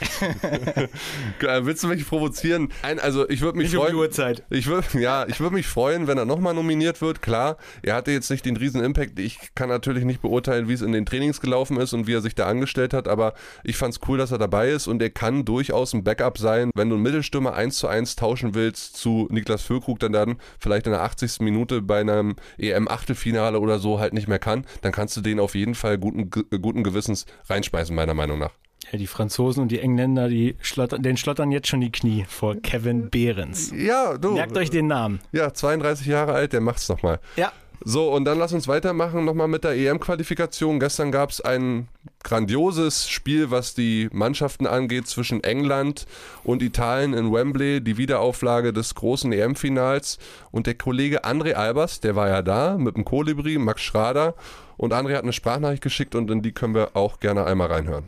Willst 1.62 1.82
du 1.82 1.88
mich 1.88 2.06
provozieren? 2.06 2.72
Nein, 2.82 2.98
also 2.98 3.28
ich 3.28 3.40
würde 3.40 3.58
mich 3.58 3.72
nicht 3.72 3.76
freuen. 3.76 3.94
Um 3.94 4.00
die 4.00 4.06
Uhrzeit. 4.08 4.42
Ich 4.50 4.66
würd, 4.66 4.94
ja, 4.94 5.26
ich 5.28 5.40
würde 5.40 5.54
mich 5.54 5.66
freuen, 5.66 6.06
wenn 6.06 6.18
er 6.18 6.24
nochmal 6.24 6.54
nominiert 6.54 7.00
wird. 7.00 7.22
Klar, 7.22 7.56
er 7.82 7.94
hatte 7.94 8.10
jetzt 8.10 8.30
nicht 8.30 8.44
den 8.44 8.56
riesen 8.56 8.82
Impact. 8.82 9.18
Ich 9.18 9.54
kann 9.54 9.68
natürlich 9.68 10.04
nicht 10.04 10.22
beurteilen, 10.22 10.68
wie 10.68 10.72
es 10.72 10.82
in 10.82 10.92
den 10.92 11.06
Trainings 11.06 11.40
gelaufen 11.40 11.78
ist 11.78 11.92
und 11.92 12.06
wie 12.06 12.14
er 12.14 12.20
sich 12.20 12.34
da 12.34 12.46
angestellt 12.46 12.94
hat, 12.94 13.08
aber 13.08 13.34
ich 13.64 13.76
fand 13.76 13.94
es 13.94 14.00
cool, 14.08 14.18
dass 14.18 14.32
er 14.32 14.38
dabei 14.38 14.70
ist 14.70 14.86
und 14.86 15.02
er 15.02 15.10
kann 15.10 15.44
durchaus 15.44 15.92
ein 15.92 16.04
Backup 16.04 16.38
sein. 16.38 16.70
Wenn 16.74 16.88
du 16.88 16.96
einen 16.96 17.02
Mittelstürmer 17.02 17.54
1 17.54 17.78
zu 17.78 17.88
1 17.88 18.16
tauschen 18.16 18.54
willst 18.54 18.96
zu 18.96 19.28
Niklas 19.30 19.62
Füllkrug, 19.62 19.98
dann 19.98 20.12
dann 20.12 20.36
vielleicht 20.58 20.86
in 20.86 20.92
der 20.92 21.02
80. 21.02 21.40
Minute 21.40 21.82
bei 21.82 22.00
einem 22.00 22.36
EM-Achtelfinale 22.58 23.60
oder 23.60 23.78
so 23.78 24.00
halt 24.00 24.12
nicht 24.12 24.28
mehr 24.28 24.38
kann, 24.38 24.66
dann 24.82 24.92
kannst 24.92 25.16
du 25.16 25.20
den 25.20 25.40
auf 25.40 25.54
jeden 25.54 25.74
Fall 25.74 25.98
guten, 25.98 26.30
guten 26.30 26.82
Gewissens 26.82 27.26
reinspeisen, 27.48 27.94
meiner 27.94 28.14
Meinung 28.14 28.38
nach. 28.38 28.52
Ja, 28.90 28.98
die 28.98 29.06
Franzosen 29.06 29.62
und 29.62 29.68
die 29.68 29.78
Engländer, 29.78 30.28
die 30.28 30.56
schlottern, 30.60 31.02
den 31.02 31.16
schlottern 31.16 31.50
jetzt 31.52 31.68
schon 31.68 31.80
die 31.80 31.92
Knie 31.92 32.24
vor 32.28 32.56
Kevin 32.56 33.10
Behrens. 33.10 33.72
Ja, 33.76 34.16
du. 34.16 34.32
Merkt 34.32 34.56
euch 34.56 34.70
den 34.70 34.86
Namen. 34.86 35.20
Ja, 35.32 35.52
32 35.52 36.06
Jahre 36.06 36.32
alt, 36.32 36.52
der 36.52 36.60
macht's 36.60 36.88
nochmal. 36.88 37.20
Ja. 37.36 37.52
So, 37.82 38.12
und 38.12 38.26
dann 38.26 38.38
lass 38.38 38.52
uns 38.52 38.68
weitermachen 38.68 39.24
nochmal 39.24 39.48
mit 39.48 39.64
der 39.64 39.74
EM-Qualifikation. 39.74 40.80
Gestern 40.80 41.10
gab 41.10 41.30
es 41.30 41.40
ein 41.40 41.88
grandioses 42.22 43.08
Spiel, 43.08 43.50
was 43.50 43.74
die 43.74 44.10
Mannschaften 44.12 44.66
angeht, 44.66 45.06
zwischen 45.06 45.42
England 45.42 46.06
und 46.44 46.62
Italien 46.62 47.14
in 47.14 47.32
Wembley, 47.32 47.80
die 47.80 47.96
Wiederauflage 47.96 48.74
des 48.74 48.94
großen 48.94 49.32
EM-Finals. 49.32 50.18
Und 50.50 50.66
der 50.66 50.74
Kollege 50.74 51.24
André 51.24 51.54
Albers, 51.54 52.00
der 52.00 52.16
war 52.16 52.28
ja 52.28 52.42
da 52.42 52.76
mit 52.76 52.96
dem 52.96 53.06
Kolibri, 53.06 53.56
Max 53.56 53.80
Schrader. 53.80 54.34
Und 54.76 54.92
André 54.92 55.14
hat 55.14 55.22
eine 55.22 55.32
Sprachnachricht 55.32 55.82
geschickt 55.82 56.14
und 56.14 56.30
in 56.30 56.42
die 56.42 56.52
können 56.52 56.74
wir 56.74 56.90
auch 56.94 57.18
gerne 57.18 57.44
einmal 57.46 57.68
reinhören. 57.68 58.04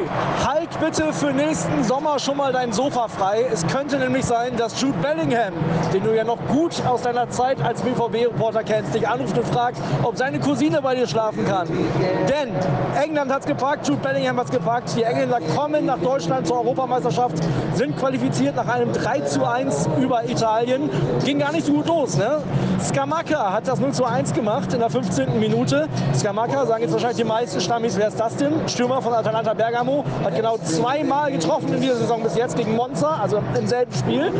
Killy, 0.00 0.08
halt 0.44 0.59
bitte 0.80 1.12
für 1.12 1.32
nächsten 1.32 1.84
Sommer 1.84 2.18
schon 2.18 2.38
mal 2.38 2.52
dein 2.52 2.72
Sofa 2.72 3.06
frei. 3.08 3.44
Es 3.52 3.66
könnte 3.66 3.98
nämlich 3.98 4.24
sein, 4.24 4.56
dass 4.56 4.80
Jude 4.80 4.96
Bellingham, 5.02 5.52
den 5.92 6.02
du 6.02 6.16
ja 6.16 6.24
noch 6.24 6.38
gut 6.48 6.74
aus 6.86 7.02
deiner 7.02 7.28
Zeit 7.28 7.60
als 7.62 7.82
BVB-Reporter 7.82 8.64
kennst, 8.64 8.94
dich 8.94 9.06
anruft 9.06 9.36
und 9.36 9.46
fragt, 9.48 9.76
ob 10.02 10.16
seine 10.16 10.40
Cousine 10.40 10.80
bei 10.80 10.94
dir 10.94 11.06
schlafen 11.06 11.46
kann. 11.46 11.68
Denn 11.68 12.54
England 13.00 13.30
hat 13.30 13.40
es 13.40 13.46
gepackt, 13.46 13.86
Jude 13.86 14.00
Bellingham 14.00 14.38
hat 14.38 14.46
es 14.46 14.52
gepackt. 14.52 14.96
Die 14.96 15.02
Engländer 15.02 15.40
kommen 15.54 15.84
nach 15.84 15.98
Deutschland 15.98 16.46
zur 16.46 16.56
Europameisterschaft, 16.58 17.36
sind 17.74 17.98
qualifiziert 17.98 18.56
nach 18.56 18.68
einem 18.68 18.92
3 18.92 19.20
zu 19.20 19.44
1 19.44 19.88
über 20.00 20.24
Italien. 20.24 20.88
Ging 21.24 21.40
gar 21.40 21.52
nicht 21.52 21.66
so 21.66 21.74
gut 21.74 21.88
los. 21.88 22.16
Ne? 22.16 22.38
Skamaka 22.82 23.52
hat 23.52 23.68
das 23.68 23.78
0 23.78 23.92
zu 23.92 24.04
1 24.04 24.32
gemacht 24.32 24.72
in 24.72 24.80
der 24.80 24.88
15. 24.88 25.38
Minute. 25.38 25.88
Skamaka, 26.14 26.64
sagen 26.64 26.82
jetzt 26.82 26.92
wahrscheinlich 26.92 27.18
die 27.18 27.24
meisten 27.24 27.60
Stammis, 27.60 27.98
wer 27.98 28.08
ist 28.08 28.18
das 28.18 28.34
denn? 28.36 28.66
Stürmer 28.66 29.02
von 29.02 29.12
Atalanta 29.12 29.52
Bergamo, 29.52 30.04
hat 30.24 30.34
genau 30.34 30.56
zweimal 30.70 31.32
getroffen 31.32 31.72
in 31.74 31.80
dieser 31.80 31.96
Saison 31.96 32.22
bis 32.22 32.36
jetzt 32.36 32.56
gegen 32.56 32.76
Monza, 32.76 33.18
also 33.20 33.42
im 33.58 33.66
selben 33.66 33.92
Spiel. 33.94 34.32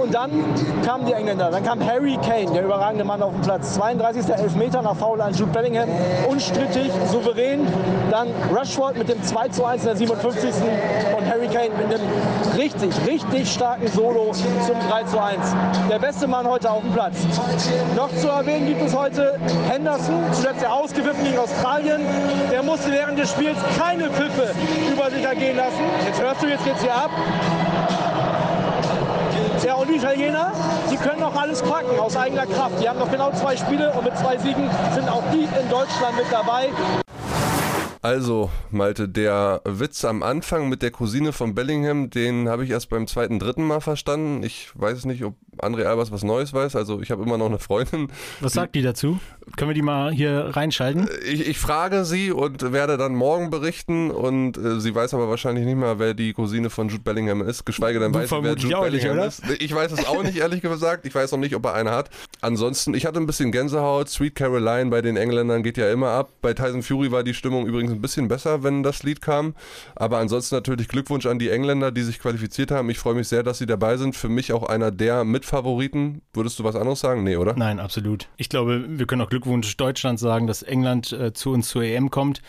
Und 0.00 0.14
dann 0.14 0.30
kamen 0.84 1.06
die 1.06 1.12
Engländer, 1.12 1.50
dann 1.50 1.64
kam 1.64 1.84
Harry 1.84 2.18
Kane, 2.22 2.50
der 2.52 2.64
überragende 2.64 3.04
Mann 3.04 3.22
auf 3.22 3.32
dem 3.32 3.42
Platz. 3.42 3.74
32. 3.74 4.28
Elfmeter 4.28 4.82
nach 4.82 4.96
Foul 4.96 5.20
an 5.20 5.34
Jude 5.34 5.52
Bellingham, 5.52 5.88
unstrittig, 6.28 6.90
souverän. 7.10 7.66
Dann 8.10 8.28
Rashford 8.52 8.98
mit 8.98 9.08
dem 9.08 9.22
2 9.22 9.48
zu 9.48 9.64
1 9.64 9.82
in 9.82 9.88
der 9.88 9.96
57. 9.96 10.50
und 11.16 11.26
Harry 11.26 11.46
Kane 11.46 11.70
mit 11.78 11.94
einem 11.94 12.06
richtig, 12.56 12.90
richtig 13.06 13.50
starken 13.50 13.86
Solo 13.88 14.32
zum 14.32 14.76
3 14.90 15.04
zu 15.04 15.22
1. 15.22 15.38
Der 15.88 15.98
beste 15.98 16.26
Mann 16.26 16.46
heute 16.46 16.70
auf 16.70 16.82
dem 16.82 16.92
Platz. 16.92 17.16
Noch 17.96 18.14
zu 18.16 18.28
erwähnen 18.28 18.66
gibt 18.66 18.82
es 18.82 18.96
heute 18.96 19.38
Henderson, 19.68 20.22
zuletzt 20.32 20.62
der 20.62 20.72
ausgewiffen 20.72 21.24
gegen 21.24 21.38
Australien. 21.38 22.00
Der 22.50 22.62
musste 22.62 22.90
während 22.90 23.18
des 23.18 23.30
Spiels 23.30 23.58
keine 23.78 24.10
Pfiffe 24.10 24.54
über 24.92 25.10
sich 25.10 25.24
ergehen 25.24 25.56
lassen. 25.56 25.69
Jetzt 26.06 26.20
hörst 26.20 26.42
du, 26.42 26.46
jetzt 26.48 26.64
geht's 26.64 26.82
hier 26.82 26.94
ab. 26.94 27.10
Ja, 29.64 29.74
und 29.74 29.90
die 29.90 29.96
Italiener, 29.96 30.52
die 30.90 30.96
können 30.96 31.22
auch 31.22 31.36
alles 31.36 31.62
packen 31.62 31.98
aus 31.98 32.16
eigener 32.16 32.46
Kraft. 32.46 32.80
Die 32.80 32.88
haben 32.88 32.98
noch 32.98 33.10
genau 33.10 33.30
zwei 33.32 33.56
Spiele 33.56 33.92
und 33.92 34.04
mit 34.04 34.16
zwei 34.16 34.38
Siegen 34.38 34.70
sind 34.94 35.08
auch 35.08 35.22
die 35.32 35.44
in 35.44 35.68
Deutschland 35.68 36.16
mit 36.16 36.26
dabei. 36.30 36.70
Also, 38.02 38.48
Malte, 38.70 39.10
der 39.10 39.60
Witz 39.66 40.06
am 40.06 40.22
Anfang 40.22 40.70
mit 40.70 40.80
der 40.80 40.90
Cousine 40.90 41.32
von 41.34 41.54
Bellingham, 41.54 42.08
den 42.08 42.48
habe 42.48 42.64
ich 42.64 42.70
erst 42.70 42.88
beim 42.88 43.06
zweiten, 43.06 43.38
dritten 43.38 43.66
Mal 43.66 43.82
verstanden. 43.82 44.42
Ich 44.42 44.70
weiß 44.74 45.04
nicht, 45.04 45.22
ob 45.22 45.34
André 45.58 45.84
Albers 45.84 46.10
was 46.10 46.24
Neues 46.24 46.54
weiß. 46.54 46.76
Also, 46.76 47.02
ich 47.02 47.10
habe 47.10 47.22
immer 47.22 47.36
noch 47.36 47.46
eine 47.46 47.58
Freundin. 47.58 48.10
Was 48.40 48.54
sagt 48.54 48.74
die, 48.74 48.78
die 48.78 48.86
dazu? 48.86 49.20
Können 49.56 49.70
wir 49.70 49.74
die 49.74 49.82
mal 49.82 50.12
hier 50.12 50.50
reinschalten? 50.52 51.08
Ich, 51.24 51.46
ich 51.48 51.58
frage 51.58 52.04
sie 52.04 52.30
und 52.30 52.72
werde 52.72 52.96
dann 52.96 53.14
morgen 53.14 53.50
berichten 53.50 54.10
und 54.10 54.56
äh, 54.56 54.80
sie 54.80 54.94
weiß 54.94 55.14
aber 55.14 55.28
wahrscheinlich 55.28 55.64
nicht 55.64 55.76
mal, 55.76 55.98
wer 55.98 56.14
die 56.14 56.32
Cousine 56.32 56.70
von 56.70 56.88
Jude 56.88 57.02
Bellingham 57.02 57.42
ist, 57.42 57.66
geschweige 57.66 57.98
denn 57.98 58.14
weiß 58.14 58.28
sie, 58.28 58.42
wer 58.42 58.56
Jude 58.56 58.80
Bellingham 58.80 59.16
nicht, 59.16 59.26
ist. 59.26 59.62
Ich 59.62 59.74
weiß 59.74 59.92
es 59.92 60.06
auch 60.06 60.22
nicht, 60.22 60.36
ehrlich 60.36 60.62
gesagt. 60.62 61.06
Ich 61.06 61.14
weiß 61.14 61.32
auch 61.32 61.38
nicht, 61.38 61.54
ob 61.54 61.64
er 61.66 61.74
eine 61.74 61.90
hat. 61.90 62.10
Ansonsten, 62.40 62.94
ich 62.94 63.06
hatte 63.06 63.18
ein 63.18 63.26
bisschen 63.26 63.52
Gänsehaut. 63.52 64.08
Sweet 64.08 64.34
Caroline 64.34 64.90
bei 64.90 65.02
den 65.02 65.16
Engländern 65.16 65.62
geht 65.62 65.76
ja 65.76 65.90
immer 65.90 66.10
ab. 66.10 66.32
Bei 66.42 66.54
Tyson 66.54 66.82
Fury 66.82 67.10
war 67.12 67.22
die 67.22 67.34
Stimmung 67.34 67.66
übrigens 67.66 67.92
ein 67.92 68.00
bisschen 68.00 68.28
besser, 68.28 68.62
wenn 68.62 68.82
das 68.82 69.02
Lied 69.02 69.20
kam. 69.20 69.54
Aber 69.96 70.18
ansonsten 70.18 70.54
natürlich 70.54 70.88
Glückwunsch 70.88 71.26
an 71.26 71.38
die 71.38 71.50
Engländer, 71.50 71.90
die 71.90 72.02
sich 72.02 72.18
qualifiziert 72.20 72.70
haben. 72.70 72.88
Ich 72.90 72.98
freue 72.98 73.14
mich 73.14 73.28
sehr, 73.28 73.42
dass 73.42 73.58
sie 73.58 73.66
dabei 73.66 73.96
sind. 73.96 74.16
Für 74.16 74.28
mich 74.28 74.52
auch 74.52 74.68
einer 74.68 74.90
der 74.90 75.24
Mitfavoriten. 75.24 76.22
Würdest 76.32 76.58
du 76.58 76.64
was 76.64 76.76
anderes 76.76 77.00
sagen? 77.00 77.24
Nee, 77.24 77.36
oder? 77.36 77.54
Nein, 77.56 77.80
absolut. 77.80 78.28
Ich 78.36 78.48
glaube, 78.48 78.84
wir 78.88 79.06
können 79.06 79.22
auch 79.22 79.30
Glückwunsch 79.40 79.74
Deutschland 79.78 80.18
sagen, 80.18 80.46
dass 80.46 80.62
England 80.62 81.12
äh, 81.12 81.32
zu 81.32 81.50
uns 81.50 81.68
zur 81.68 81.82
EM 81.82 82.10
kommt 82.10 82.42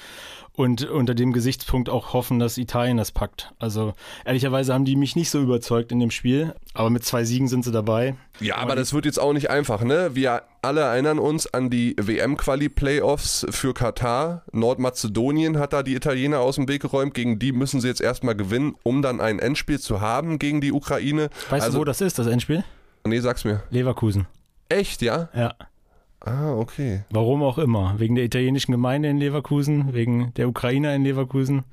und 0.54 0.84
unter 0.84 1.16
dem 1.16 1.32
Gesichtspunkt 1.32 1.90
auch 1.90 2.12
hoffen, 2.12 2.38
dass 2.38 2.58
Italien 2.58 2.98
das 2.98 3.14
packt. 3.14 3.54
Also 3.60 3.94
ehrlicherweise 4.26 4.74
haben 4.74 4.84
die 4.84 4.98
mich 4.98 5.16
nicht 5.16 5.30
so 5.30 5.42
überzeugt 5.42 5.94
in 5.94 6.00
dem 6.00 6.12
Spiel, 6.12 6.54
aber 6.74 6.90
mit 6.90 7.06
zwei 7.06 7.24
Siegen 7.24 7.48
sind 7.48 7.64
sie 7.64 7.72
dabei. 7.72 8.16
Ja, 8.42 8.58
aber 8.58 8.76
das 8.76 8.94
wird 8.94 9.06
jetzt 9.06 9.20
auch 9.20 9.32
nicht 9.32 9.50
einfach, 9.50 9.84
ne? 9.84 10.12
Wir 10.16 10.44
alle 10.62 10.82
erinnern 10.82 11.18
uns 11.18 11.52
an 11.54 11.70
die 11.70 11.96
WM-Quali-Playoffs 11.98 13.48
für 13.50 13.74
Katar. 13.74 14.44
Nordmazedonien 14.52 15.58
hat 15.58 15.72
da 15.72 15.82
die 15.82 15.96
Italiener 15.96 16.42
aus 16.42 16.56
dem 16.56 16.68
Weg 16.68 16.82
geräumt. 16.82 17.14
Gegen 17.14 17.40
die 17.40 17.54
müssen 17.54 17.80
sie 17.80 17.88
jetzt 17.88 18.02
erstmal 18.02 18.36
gewinnen, 18.36 18.76
um 18.84 19.02
dann 19.02 19.22
ein 19.22 19.40
Endspiel 19.40 19.80
zu 19.80 20.02
haben 20.02 20.40
gegen 20.40 20.60
die 20.60 20.74
Ukraine. 20.74 21.30
Weißt 21.50 21.64
also, 21.64 21.78
du, 21.78 21.82
wo 21.82 21.86
das 21.86 22.02
ist, 22.02 22.20
das 22.20 22.28
Endspiel? 22.28 22.66
Nee, 23.06 23.22
sag's 23.22 23.46
mir. 23.46 23.64
Leverkusen. 23.70 24.28
Echt, 24.68 25.02
ja? 25.02 25.30
Ja. 25.34 25.56
Ah, 26.24 26.54
okay. 26.54 27.04
Warum 27.10 27.42
auch 27.44 27.58
immer. 27.58 27.96
Wegen 27.98 28.16
der 28.16 28.26
italienischen 28.26 28.72
Gemeinde 28.72 29.10
in 29.10 29.18
Leverkusen, 29.18 29.94
wegen 29.94 30.34
der 30.36 30.48
Ukrainer 30.48 30.94
in 30.96 31.04
Leverkusen. 31.04 31.64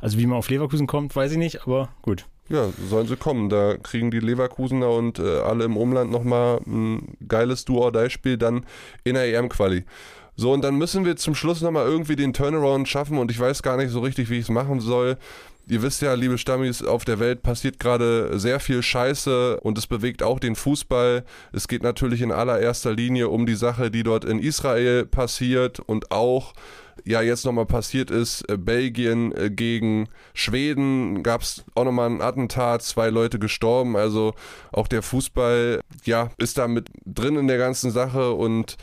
Also 0.00 0.18
wie 0.18 0.26
man 0.26 0.38
auf 0.38 0.50
Leverkusen 0.50 0.86
kommt, 0.86 1.16
weiß 1.16 1.32
ich 1.32 1.38
nicht, 1.38 1.62
aber 1.62 1.88
gut. 2.02 2.26
Ja, 2.48 2.68
sollen 2.88 3.08
sie 3.08 3.16
kommen. 3.16 3.48
Da 3.48 3.76
kriegen 3.76 4.10
die 4.10 4.20
Leverkusener 4.20 4.90
und 4.90 5.18
äh, 5.18 5.40
alle 5.40 5.64
im 5.64 5.76
Umland 5.76 6.10
nochmal 6.12 6.60
ein 6.66 7.16
geiles 7.26 7.64
Do-or-Die-Spiel 7.64 8.36
dann 8.36 8.64
in 9.02 9.14
der 9.14 9.34
EM-Quali. 9.34 9.84
So, 10.36 10.52
und 10.52 10.62
dann 10.62 10.76
müssen 10.76 11.06
wir 11.06 11.16
zum 11.16 11.34
Schluss 11.34 11.62
nochmal 11.62 11.86
irgendwie 11.86 12.14
den 12.14 12.34
Turnaround 12.34 12.88
schaffen 12.88 13.18
und 13.18 13.30
ich 13.30 13.40
weiß 13.40 13.62
gar 13.62 13.78
nicht 13.78 13.90
so 13.90 14.00
richtig, 14.00 14.28
wie 14.28 14.36
ich 14.36 14.42
es 14.42 14.50
machen 14.50 14.80
soll. 14.80 15.16
Ihr 15.68 15.82
wisst 15.82 16.00
ja, 16.00 16.14
liebe 16.14 16.38
Stammis, 16.38 16.80
auf 16.80 17.04
der 17.04 17.18
Welt 17.18 17.42
passiert 17.42 17.80
gerade 17.80 18.38
sehr 18.38 18.60
viel 18.60 18.84
Scheiße 18.84 19.58
und 19.60 19.76
es 19.76 19.88
bewegt 19.88 20.22
auch 20.22 20.38
den 20.38 20.54
Fußball. 20.54 21.24
Es 21.52 21.66
geht 21.66 21.82
natürlich 21.82 22.22
in 22.22 22.30
allererster 22.30 22.92
Linie 22.92 23.28
um 23.30 23.46
die 23.46 23.56
Sache, 23.56 23.90
die 23.90 24.04
dort 24.04 24.24
in 24.24 24.38
Israel 24.38 25.06
passiert 25.06 25.80
und 25.80 26.12
auch 26.12 26.52
ja 27.04 27.20
jetzt 27.20 27.44
nochmal 27.44 27.66
passiert 27.66 28.12
ist, 28.12 28.44
Belgien 28.46 29.32
äh, 29.32 29.50
gegen 29.50 30.08
Schweden, 30.34 31.24
gab 31.24 31.42
es 31.42 31.64
auch 31.74 31.84
nochmal 31.84 32.10
ein 32.10 32.22
Attentat, 32.22 32.82
zwei 32.82 33.10
Leute 33.10 33.40
gestorben, 33.40 33.96
also 33.96 34.34
auch 34.70 34.86
der 34.86 35.02
Fußball, 35.02 35.80
ja, 36.04 36.30
ist 36.38 36.58
da 36.58 36.68
mit 36.68 36.90
drin 37.04 37.36
in 37.36 37.48
der 37.48 37.58
ganzen 37.58 37.90
Sache 37.90 38.32
und 38.32 38.76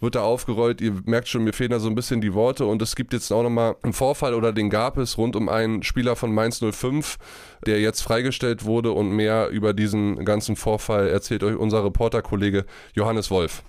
wird 0.00 0.14
da 0.14 0.22
aufgerollt. 0.22 0.80
Ihr 0.80 0.94
merkt 1.04 1.28
schon, 1.28 1.44
mir 1.44 1.52
fehlen 1.52 1.70
da 1.70 1.78
so 1.78 1.88
ein 1.88 1.94
bisschen 1.94 2.20
die 2.20 2.34
Worte 2.34 2.66
und 2.66 2.80
es 2.82 2.96
gibt 2.96 3.12
jetzt 3.12 3.32
auch 3.32 3.42
nochmal 3.42 3.76
einen 3.82 3.92
Vorfall 3.92 4.34
oder 4.34 4.52
den 4.52 4.70
gab 4.70 4.98
es 4.98 5.18
rund 5.18 5.36
um 5.36 5.48
einen 5.48 5.82
Spieler 5.82 6.16
von 6.16 6.32
Mainz 6.32 6.60
05, 6.60 7.16
der 7.66 7.80
jetzt 7.80 8.02
freigestellt 8.02 8.64
wurde 8.64 8.92
und 8.92 9.10
mehr 9.10 9.48
über 9.48 9.74
diesen 9.74 10.24
ganzen 10.24 10.56
Vorfall 10.56 11.08
erzählt 11.08 11.42
euch 11.42 11.56
unser 11.56 11.84
Reporterkollege 11.84 12.64
Johannes 12.94 13.30
Wolf. 13.30 13.62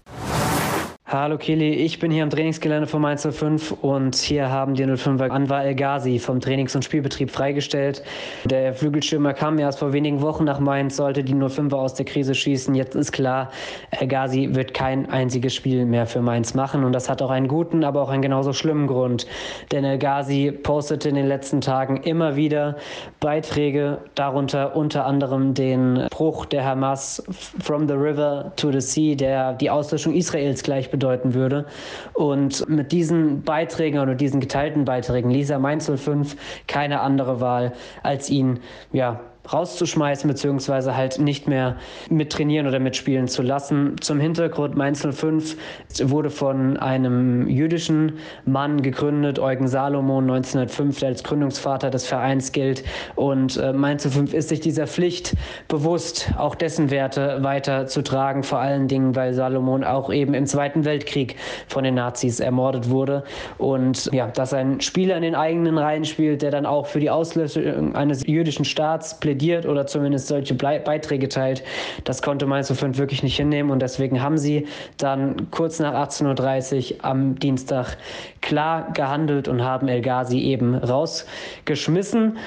Hallo 1.11 1.39
Kili, 1.39 1.71
ich 1.71 1.97
bin 1.97 2.11
hier 2.11 2.21
am 2.21 2.29
Trainingsgelände 2.29 2.85
von 2.85 3.01
Mainz 3.01 3.27
05 3.27 3.71
und 3.81 4.15
hier 4.15 4.51
haben 4.51 4.75
die 4.75 4.85
05er 4.85 5.29
Anwar 5.29 5.65
El 5.65 5.73
Ghazi 5.73 6.19
vom 6.19 6.39
Trainings- 6.39 6.75
und 6.75 6.85
Spielbetrieb 6.85 7.31
freigestellt. 7.31 8.03
Der 8.45 8.75
Flügelstürmer 8.75 9.33
kam 9.33 9.57
erst 9.57 9.79
vor 9.79 9.91
wenigen 9.91 10.21
Wochen 10.21 10.43
nach 10.43 10.59
Mainz, 10.59 10.97
sollte 10.97 11.23
die 11.23 11.33
05er 11.33 11.73
aus 11.73 11.95
der 11.95 12.05
Krise 12.05 12.35
schießen. 12.35 12.75
Jetzt 12.75 12.93
ist 12.93 13.11
klar, 13.11 13.49
El 13.89 14.07
Ghazi 14.07 14.49
wird 14.51 14.75
kein 14.75 15.09
einziges 15.09 15.55
Spiel 15.55 15.83
mehr 15.87 16.05
für 16.05 16.21
Mainz 16.21 16.53
machen 16.53 16.83
und 16.83 16.93
das 16.93 17.09
hat 17.09 17.23
auch 17.23 17.31
einen 17.31 17.47
guten, 17.47 17.83
aber 17.83 18.03
auch 18.03 18.09
einen 18.09 18.21
genauso 18.21 18.53
schlimmen 18.53 18.85
Grund. 18.85 19.25
Denn 19.71 19.85
El 19.85 19.97
Ghazi 19.97 20.51
postete 20.51 21.09
in 21.09 21.15
den 21.15 21.27
letzten 21.27 21.59
Tagen 21.59 22.03
immer 22.03 22.35
wieder 22.35 22.75
Beiträge, 23.19 23.97
darunter 24.13 24.75
unter 24.75 25.07
anderem 25.07 25.55
den 25.55 26.05
Bruch 26.11 26.45
der 26.45 26.63
Hamas 26.63 27.23
from 27.63 27.87
the 27.87 27.95
river 27.95 28.51
to 28.57 28.71
the 28.71 28.79
sea, 28.79 29.15
der 29.15 29.53
die 29.53 29.71
Auslöschung 29.71 30.13
Israels 30.13 30.61
gleich 30.61 30.85
bedeutet 30.85 30.98
bedeuten 30.99 31.33
würde. 31.33 31.65
Und 32.13 32.67
mit 32.69 32.91
diesen 32.91 33.41
Beiträgen 33.43 33.99
oder 33.99 34.15
diesen 34.15 34.41
geteilten 34.41 34.85
Beiträgen 34.85 35.29
Lisa 35.31 35.57
Mainz 35.57 35.89
05 35.89 36.35
keine 36.67 36.99
andere 36.99 37.39
Wahl, 37.41 37.73
als 38.03 38.29
ihn 38.29 38.59
ja 38.91 39.21
rauszuschmeißen, 39.51 40.27
beziehungsweise 40.27 40.95
halt 40.95 41.19
nicht 41.19 41.47
mehr 41.47 41.75
mittrainieren 42.09 42.67
oder 42.67 42.79
mitspielen 42.79 43.27
zu 43.27 43.41
lassen. 43.41 43.95
Zum 44.01 44.19
Hintergrund 44.19 44.75
Mainz 44.75 45.05
05 45.05 45.57
wurde 46.03 46.29
von 46.29 46.77
einem 46.77 47.47
jüdischen 47.47 48.19
Mann 48.45 48.81
gegründet, 48.81 49.39
Eugen 49.39 49.67
Salomon 49.67 50.23
1905, 50.29 50.99
der 50.99 51.09
als 51.09 51.23
Gründungsvater 51.23 51.89
des 51.89 52.05
Vereins 52.05 52.51
gilt. 52.51 52.83
Und 53.15 53.57
äh, 53.57 53.73
Mainz 53.73 54.07
05 54.07 54.33
ist 54.33 54.49
sich 54.49 54.59
dieser 54.59 54.87
Pflicht 54.87 55.35
bewusst, 55.67 56.31
auch 56.37 56.55
dessen 56.55 56.91
Werte 56.91 57.39
weiterzutragen, 57.41 58.43
vor 58.43 58.59
allen 58.59 58.87
Dingen, 58.87 59.15
weil 59.15 59.33
Salomon 59.33 59.83
auch 59.83 60.11
eben 60.11 60.33
im 60.33 60.45
Zweiten 60.45 60.85
Weltkrieg 60.85 61.35
von 61.67 61.83
den 61.83 61.95
Nazis 61.95 62.39
ermordet 62.39 62.89
wurde. 62.89 63.23
Und 63.57 64.09
ja, 64.13 64.27
dass 64.27 64.53
ein 64.53 64.81
Spieler 64.81 65.15
in 65.17 65.23
den 65.23 65.35
eigenen 65.35 65.77
Reihen 65.77 66.05
spielt, 66.05 66.41
der 66.41 66.51
dann 66.51 66.65
auch 66.65 66.85
für 66.85 66.99
die 66.99 67.09
Auslösung 67.09 67.95
eines 67.95 68.25
jüdischen 68.25 68.65
Staats 68.65 69.19
plädiert, 69.19 69.38
plädiert 69.39 69.65
oder 69.65 69.87
zumindest 69.87 70.27
solche 70.27 70.53
Beiträge 70.53 71.29
teilt. 71.29 71.63
Das 72.03 72.21
konnte 72.21 72.45
Mainz 72.45 72.71
05 72.71 72.97
wirklich 72.97 73.23
nicht 73.23 73.37
hinnehmen 73.37 73.71
und 73.71 73.81
deswegen 73.81 74.21
haben 74.21 74.37
sie 74.37 74.67
dann 74.97 75.49
kurz 75.49 75.79
nach 75.79 75.93
18.30 75.93 76.97
Uhr 76.97 77.05
am 77.05 77.39
Dienstag 77.39 77.97
klar 78.41 78.91
gehandelt 78.93 79.47
und 79.47 79.63
haben 79.63 79.87
El 79.87 80.01
Ghazi 80.01 80.39
eben 80.39 80.75
rausgeschmissen. 80.75 82.37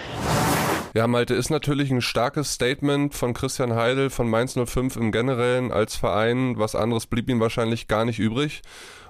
Ja, 0.95 1.07
Malte, 1.07 1.35
ist 1.35 1.49
natürlich 1.49 1.91
ein 1.91 2.03
starkes 2.03 2.53
Statement 2.53 3.15
von 3.15 3.33
Christian 3.33 3.75
Heidel 3.75 4.11
von 4.11 4.29
Mainz 4.29 4.59
05 4.63 4.97
im 4.97 5.11
Generellen 5.11 5.73
als 5.73 5.97
Verein. 5.97 6.59
Was 6.59 6.75
anderes 6.75 7.07
blieb 7.07 7.31
ihm 7.31 7.41
wahrscheinlich 7.41 7.89
gar 7.89 8.05
nicht 8.05 8.19
übrig. 8.19 8.61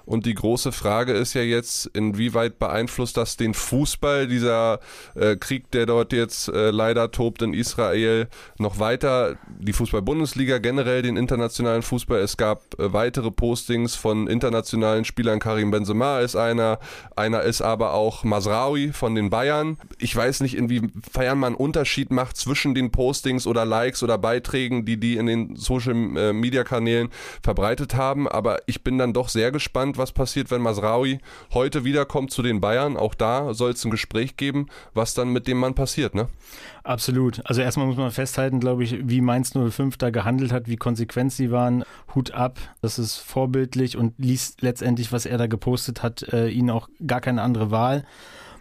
Und 0.05 0.25
die 0.25 0.33
große 0.33 0.71
Frage 0.71 1.13
ist 1.13 1.33
ja 1.33 1.41
jetzt, 1.41 1.85
inwieweit 1.93 2.59
beeinflusst 2.59 3.17
das 3.17 3.37
den 3.37 3.53
Fußball, 3.53 4.27
dieser 4.27 4.79
äh, 5.15 5.35
Krieg, 5.35 5.71
der 5.71 5.85
dort 5.85 6.13
jetzt 6.13 6.49
äh, 6.49 6.71
leider 6.71 7.11
tobt 7.11 7.41
in 7.41 7.53
Israel, 7.53 8.27
noch 8.57 8.79
weiter? 8.79 9.37
Die 9.59 9.73
Fußball-Bundesliga 9.73 10.57
generell, 10.57 11.01
den 11.01 11.17
internationalen 11.17 11.81
Fußball. 11.81 12.19
Es 12.19 12.37
gab 12.37 12.79
äh, 12.79 12.91
weitere 12.93 13.31
Postings 13.31 13.95
von 13.95 14.27
internationalen 14.27 15.05
Spielern. 15.05 15.39
Karim 15.39 15.71
Benzema 15.71 16.19
ist 16.19 16.35
einer. 16.35 16.79
Einer 17.15 17.43
ist 17.43 17.61
aber 17.61 17.93
auch 17.93 18.23
Masraoui 18.23 18.91
von 18.91 19.15
den 19.15 19.29
Bayern. 19.29 19.77
Ich 19.99 20.15
weiß 20.15 20.41
nicht, 20.41 20.55
inwiefern 20.55 21.39
man 21.39 21.53
einen 21.53 21.55
Unterschied 21.55 22.11
macht 22.11 22.37
zwischen 22.37 22.75
den 22.75 22.91
Postings 22.91 23.47
oder 23.47 23.65
Likes 23.65 24.03
oder 24.03 24.17
Beiträgen, 24.17 24.85
die 24.85 24.97
die 24.97 25.17
in 25.17 25.25
den 25.25 25.55
Social-Media-Kanälen 25.55 27.09
verbreitet 27.41 27.95
haben. 27.95 28.27
Aber 28.27 28.59
ich 28.65 28.83
bin 28.83 28.97
dann 28.97 29.13
doch 29.13 29.29
sehr 29.29 29.51
gespannt, 29.51 29.92
gespannt, 29.93 29.97
was 29.97 30.11
passiert, 30.11 30.51
wenn 30.51 30.61
Masraui 30.61 31.19
heute 31.53 31.83
wiederkommt 31.83 32.31
zu 32.31 32.41
den 32.41 32.59
Bayern. 32.59 32.97
Auch 32.97 33.13
da 33.13 33.53
soll 33.53 33.71
es 33.71 33.85
ein 33.85 33.91
Gespräch 33.91 34.37
geben, 34.37 34.67
was 34.93 35.13
dann 35.13 35.29
mit 35.29 35.47
dem 35.47 35.57
Mann 35.57 35.75
passiert, 35.75 36.15
ne? 36.15 36.27
Absolut. 36.83 37.41
Also 37.45 37.61
erstmal 37.61 37.85
muss 37.87 37.97
man 37.97 38.11
festhalten, 38.11 38.59
glaube 38.59 38.83
ich, 38.83 39.07
wie 39.07 39.21
Mainz 39.21 39.53
05 39.53 39.97
da 39.97 40.09
gehandelt 40.09 40.51
hat, 40.51 40.67
wie 40.67 40.75
konsequent 40.75 41.31
sie 41.31 41.51
waren. 41.51 41.83
Hut 42.13 42.31
ab. 42.31 42.59
Das 42.81 42.99
ist 42.99 43.17
vorbildlich 43.17 43.95
und 43.97 44.13
liest 44.17 44.61
letztendlich, 44.61 45.11
was 45.11 45.25
er 45.25 45.37
da 45.37 45.47
gepostet 45.47 46.03
hat, 46.03 46.23
äh, 46.33 46.49
ihnen 46.49 46.69
auch 46.69 46.89
gar 47.05 47.21
keine 47.21 47.41
andere 47.41 47.71
Wahl. 47.71 48.03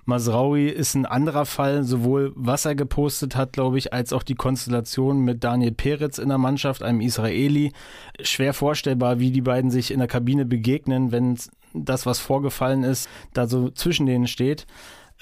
Masraui 0.04 0.68
ist 0.68 0.94
ein 0.94 1.06
anderer 1.06 1.46
Fall, 1.46 1.84
sowohl 1.84 2.32
was 2.34 2.64
er 2.64 2.74
gepostet 2.74 3.36
hat, 3.36 3.52
glaube 3.52 3.78
ich, 3.78 3.92
als 3.92 4.12
auch 4.12 4.24
die 4.24 4.34
Konstellation 4.34 5.20
mit 5.20 5.44
Daniel 5.44 5.72
Peretz 5.72 6.18
in 6.18 6.28
der 6.28 6.38
Mannschaft, 6.38 6.82
einem 6.82 7.00
Israeli. 7.00 7.72
Schwer 8.20 8.52
vorstellbar, 8.52 9.20
wie 9.20 9.30
die 9.30 9.42
beiden 9.42 9.70
sich 9.70 9.92
in 9.92 10.00
der 10.00 10.08
Kabine 10.08 10.44
begegnen, 10.44 11.12
wenn 11.12 11.38
das, 11.72 12.04
was 12.04 12.18
vorgefallen 12.18 12.82
ist, 12.82 13.08
da 13.32 13.46
so 13.46 13.70
zwischen 13.70 14.06
denen 14.06 14.26
steht. 14.26 14.66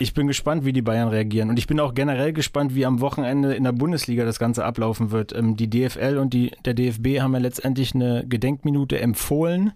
Ich 0.02 0.14
bin 0.14 0.26
gespannt, 0.26 0.64
wie 0.64 0.72
die 0.72 0.80
Bayern 0.80 1.08
reagieren. 1.08 1.50
Und 1.50 1.58
ich 1.58 1.66
bin 1.66 1.78
auch 1.78 1.92
generell 1.92 2.32
gespannt, 2.32 2.74
wie 2.74 2.86
am 2.86 3.02
Wochenende 3.02 3.52
in 3.52 3.64
der 3.64 3.72
Bundesliga 3.72 4.24
das 4.24 4.38
Ganze 4.38 4.64
ablaufen 4.64 5.10
wird. 5.10 5.36
Ähm, 5.36 5.58
die 5.58 5.68
DFL 5.68 6.16
und 6.16 6.32
die, 6.32 6.52
der 6.64 6.72
DFB 6.72 7.20
haben 7.20 7.34
ja 7.34 7.38
letztendlich 7.38 7.94
eine 7.94 8.24
Gedenkminute 8.26 8.98
empfohlen. 8.98 9.72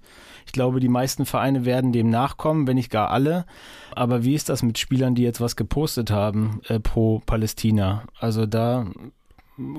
Ich 0.47 0.53
glaube, 0.53 0.81
die 0.81 0.89
meisten 0.89 1.27
Vereine 1.27 1.67
werden 1.67 1.93
dem 1.93 2.09
nachkommen, 2.09 2.67
wenn 2.67 2.77
nicht 2.77 2.91
gar 2.91 3.11
alle. 3.11 3.45
Aber 3.95 4.25
wie 4.25 4.35
ist 4.35 4.49
das 4.49 4.63
mit 4.63 4.79
Spielern, 4.79 5.15
die 5.15 5.23
jetzt 5.23 5.43
was 5.43 5.57
gepostet 5.57 6.11
haben 6.11 6.63
äh, 6.69 6.81
pro 6.81 7.21
Palästina? 7.27 8.05
Also 8.19 8.47
da 8.47 8.87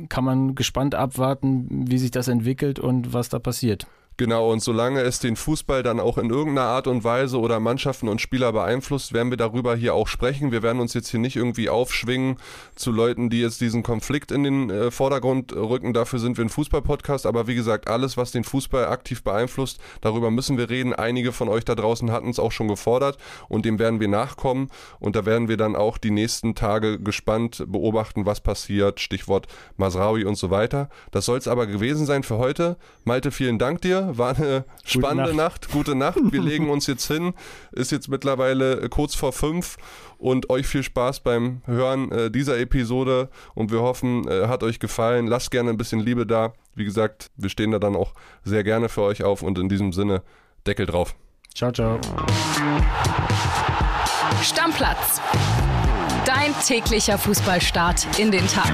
kann 0.10 0.24
man 0.24 0.54
gespannt 0.54 0.94
abwarten, 0.94 1.90
wie 1.90 1.98
sich 1.98 2.12
das 2.12 2.28
entwickelt 2.28 2.78
und 2.78 3.14
was 3.14 3.30
da 3.30 3.40
passiert. 3.40 3.88
Genau, 4.18 4.50
und 4.54 4.62
solange 4.62 5.02
es 5.02 5.20
den 5.20 5.36
Fußball 5.36 5.84
dann 5.84 6.00
auch 6.00 6.18
in 6.18 6.30
irgendeiner 6.30 6.70
Art 6.70 6.88
und 6.88 7.04
Weise 7.04 7.38
oder 7.38 7.60
Mannschaften 7.60 8.08
und 8.08 8.22
Spieler 8.22 8.54
beeinflusst, 8.54 9.12
werden 9.12 9.30
wir 9.30 9.38
darüber 9.38 9.76
hier 9.76 9.94
auch 9.94 10.08
sprechen. 10.08 10.54
Wir 10.54 10.64
werden 10.64 10.80
uns 10.80 10.94
jetzt 10.94 11.10
hier 11.10 11.20
nicht 11.20 11.36
irgendwie 11.36 11.68
aufschwingen 11.68 12.38
zu 12.76 12.94
Leuten, 12.94 13.30
die 13.30 13.42
jetzt 13.42 13.60
diesen 13.60 13.84
Konflikt 13.84 14.32
in 14.32 14.44
den 14.44 14.70
äh, 14.70 14.90
Vordergrund 14.90 15.54
rücken. 15.54 15.92
Dafür 15.92 16.20
sind 16.20 16.38
wir 16.38 16.46
ein 16.46 16.50
Fußball-Podcast. 16.50 17.26
Aber 17.26 17.48
wie 17.48 17.56
gesagt, 17.56 17.90
alles, 17.90 18.16
was 18.16 18.32
den 18.32 18.46
Fußball 18.46 18.86
aktiv 18.86 19.22
beeinflusst, 19.22 19.82
darüber 20.00 20.32
müssen 20.32 20.58
wir 20.58 20.70
reden. 20.70 20.94
Einige 20.94 21.34
von 21.34 21.50
euch 21.50 21.66
da 21.66 21.76
draußen 21.76 22.10
hatten 22.10 22.30
es 22.30 22.40
auch 22.40 22.54
schon 22.54 22.70
gefordert 22.70 23.18
und 23.50 23.66
dem 23.66 23.80
werden 23.80 24.00
wir 24.00 24.08
nachkommen. 24.08 24.70
Und 25.02 25.18
da 25.18 25.26
werden 25.26 25.50
wir 25.50 25.58
dann 25.58 25.76
auch 25.76 25.98
die 25.98 26.12
nächsten 26.12 26.56
Tage 26.56 27.00
gespannt 27.00 27.66
beobachten, 27.68 28.26
was 28.26 28.40
passiert. 28.40 29.02
Stichwort 29.02 29.48
Masraui 29.76 30.24
und 30.24 30.38
so 30.38 30.52
weiter. 30.52 30.88
Das 31.12 31.26
soll 31.26 31.38
es 31.38 31.50
aber 31.50 31.68
gewesen 31.68 32.06
sein 32.06 32.24
für 32.24 32.38
heute. 32.38 32.78
Malte, 33.04 33.32
vielen 33.32 33.60
Dank 33.60 33.82
dir. 33.82 34.05
War 34.14 34.36
eine 34.36 34.66
spannende 34.84 35.34
Nacht. 35.34 35.64
Nacht. 35.64 35.72
Gute 35.72 35.96
Nacht. 35.96 36.18
Wir 36.22 36.42
legen 36.42 36.70
uns 36.70 36.88
jetzt 36.88 37.06
hin. 37.08 37.34
Ist 37.72 37.92
jetzt 37.92 38.08
mittlerweile 38.08 38.90
kurz 38.90 39.16
vor 39.16 39.34
fünf. 39.34 39.78
Und 40.18 40.50
euch 40.50 40.66
viel 40.68 40.84
Spaß 40.84 41.20
beim 41.22 41.62
Hören 41.66 42.12
äh, 42.12 42.32
dieser 42.32 42.58
Episode. 42.58 43.30
Und 43.54 43.72
wir 43.72 43.82
hoffen, 43.82 44.28
äh, 44.28 44.48
hat 44.48 44.64
euch 44.64 44.80
gefallen. 44.80 45.28
Lasst 45.28 45.52
gerne 45.52 45.70
ein 45.70 45.78
bisschen 45.78 46.00
Liebe 46.00 46.26
da. 46.26 46.54
Wie 46.74 46.86
gesagt, 46.86 47.32
wir 47.36 47.50
stehen 47.50 47.72
da 47.72 47.80
dann 47.80 47.96
auch 47.96 48.14
sehr 48.44 48.64
gerne 48.64 48.90
für 48.90 49.02
euch 49.02 49.24
auf. 49.24 49.42
Und 49.42 49.58
in 49.60 49.70
diesem 49.70 49.94
Sinne, 49.94 50.22
Deckel 50.66 50.86
drauf. 50.86 51.16
Ciao, 51.54 51.72
ciao. 51.72 52.00
Stammplatz. 54.42 55.22
Dein 56.26 56.54
täglicher 56.66 57.18
Fußballstart 57.18 58.20
in 58.20 58.32
den 58.32 58.48
Tag. 58.48 58.72